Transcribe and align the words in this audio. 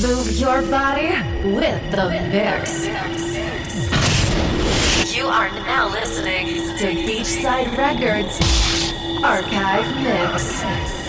Move 0.00 0.32
your 0.38 0.62
body 0.62 1.08
with 1.44 1.90
the 1.90 2.08
mix. 2.30 2.86
You 5.14 5.26
are 5.26 5.50
now 5.50 5.88
listening 5.90 6.46
to 6.78 6.86
Beachside 7.04 7.76
Records 7.76 8.40
Archive 9.22 9.86
Mix. 10.02 11.01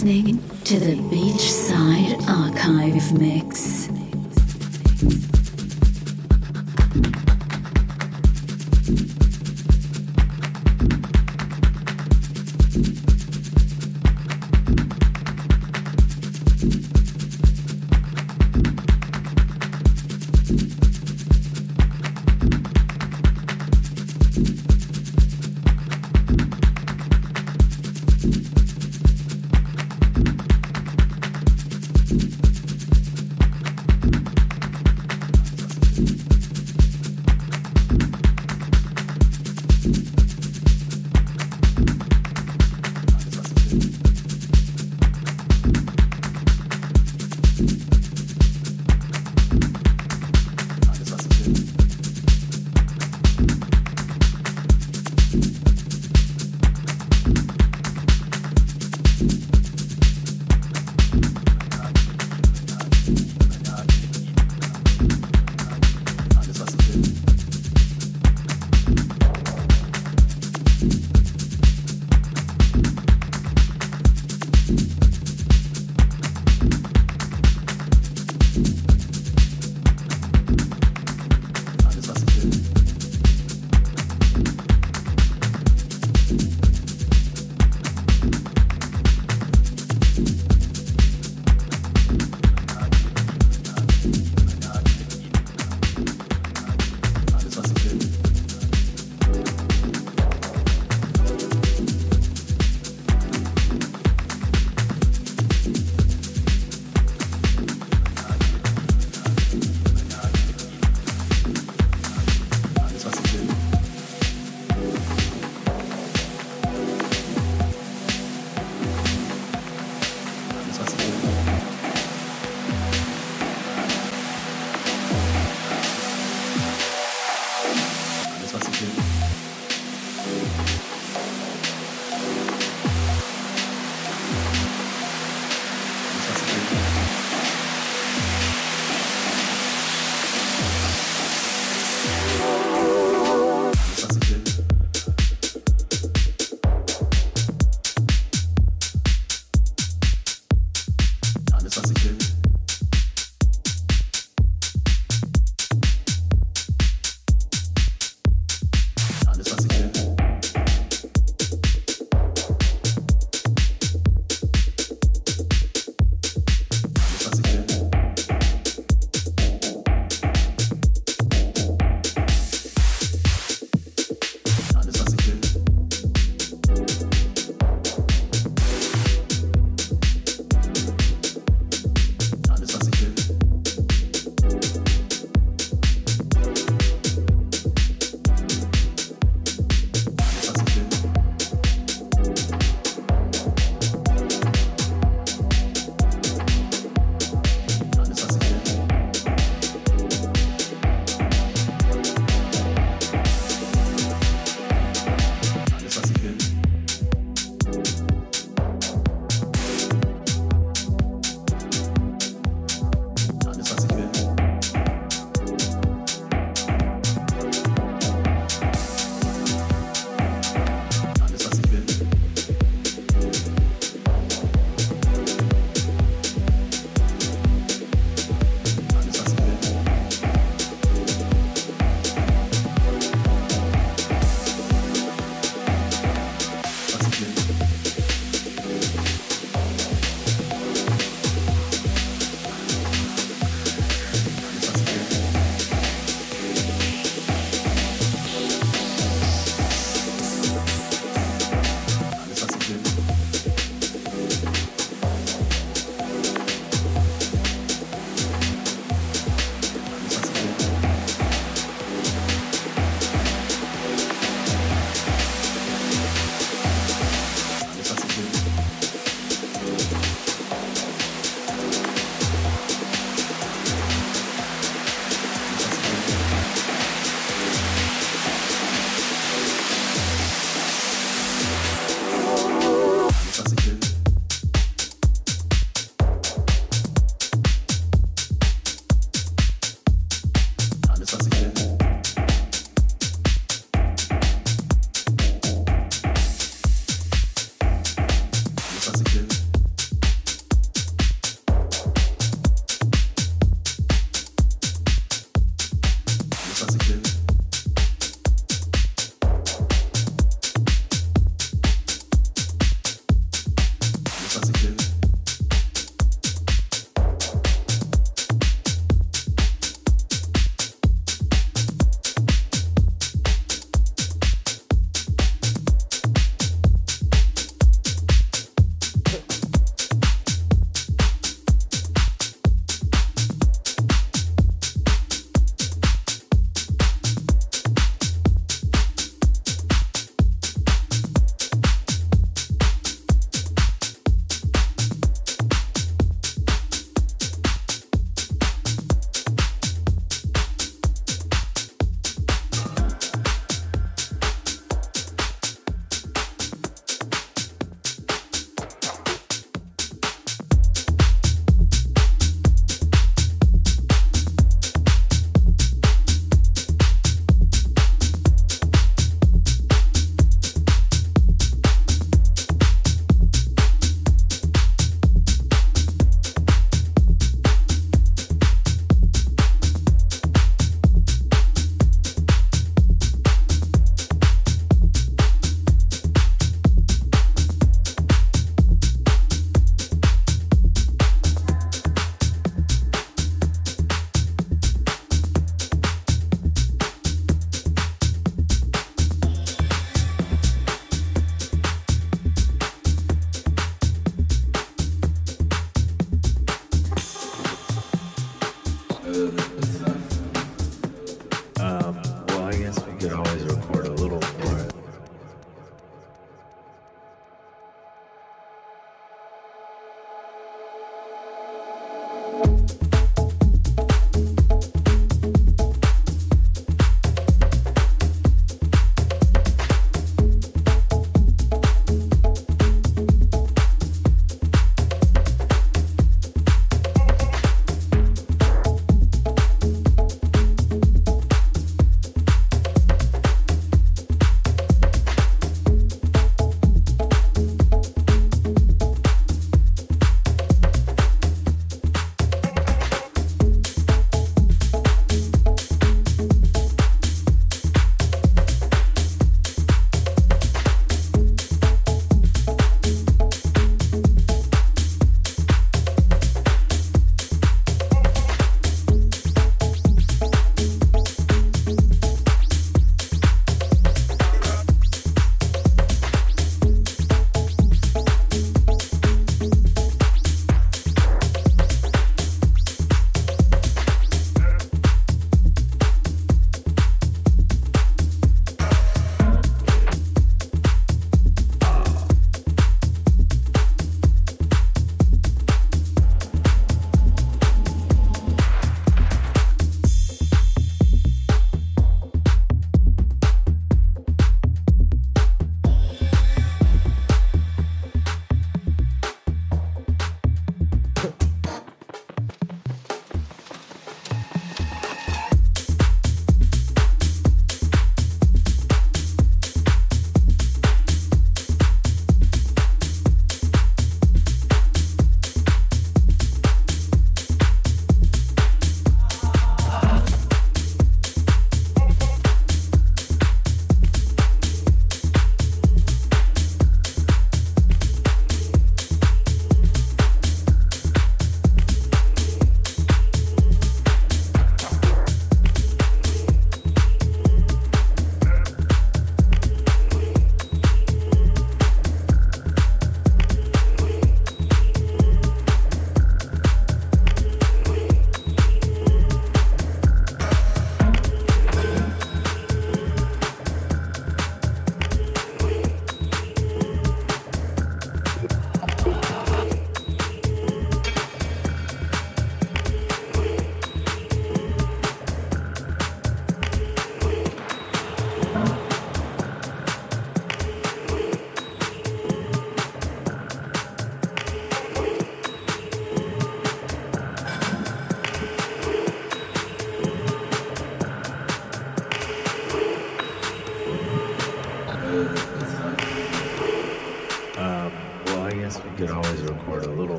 Listening 0.00 0.38
to 0.62 0.78
the 0.78 0.94
Beachside 1.10 2.22
Archive 2.28 3.12
Mix. 3.18 3.47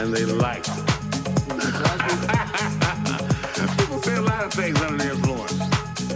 and 0.00 0.12
they 0.14 0.24
like 0.24 0.64
it. 0.66 0.66
People 3.78 4.02
say 4.02 4.16
a 4.16 4.22
lot 4.22 4.44
of 4.44 4.52
things 4.54 4.80
under 4.80 4.96
the 4.96 5.10
influence. 5.10 5.58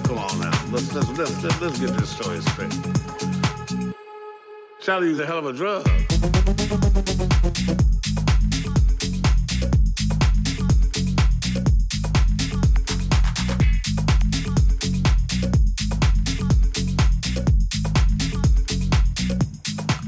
Come 0.07 0.17
on 0.17 0.41
now, 0.41 0.51
let's, 0.73 0.91
let's, 0.95 1.11
let's, 1.19 1.61
let's 1.61 1.79
get 1.79 1.91
this 1.91 2.09
story 2.09 2.41
straight. 2.41 2.73
Charlie's 4.81 5.19
a 5.19 5.27
hell 5.27 5.37
of 5.39 5.47
a 5.47 5.53
drug. 5.53 5.87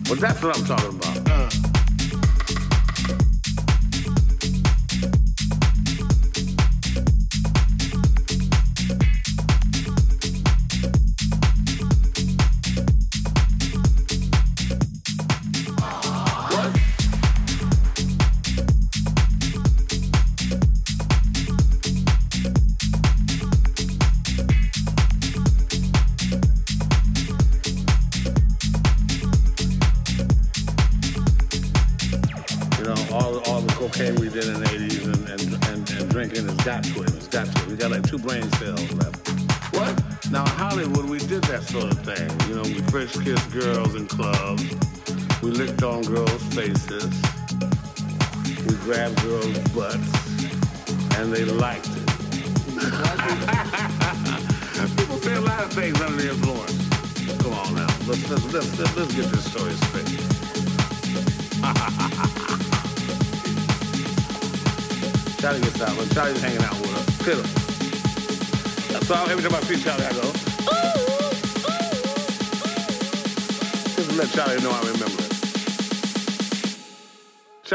Well, 0.09 0.19
that's 0.19 0.43
what 0.43 0.57
I'm 0.57 0.65
talking 0.65 0.99
about. 0.99 1.16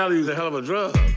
Cali 0.01 0.17
was 0.17 0.29
a 0.29 0.33
hell 0.33 0.47
of 0.47 0.55
a 0.55 0.63
drug. 0.63 1.10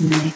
Mix. 0.00 0.35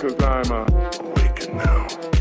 cause 0.00 0.22
I'm 0.22 0.50
uh, 0.50 0.64
awakened 1.00 1.56
now. 1.56 2.19